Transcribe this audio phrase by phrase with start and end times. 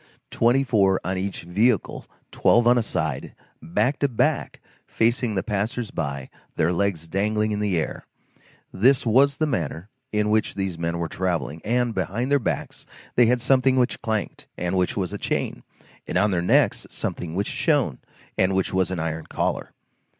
[0.31, 5.91] Twenty four on each vehicle, twelve on a side, back to back, facing the passers
[5.91, 11.07] by, their legs dangling in the air,—this was the manner in which these men were
[11.07, 15.61] travelling, and behind their backs they had something which clanked, and which was a chain,
[16.07, 17.99] and on their necks something which shone,
[18.39, 19.71] and which was an iron collar.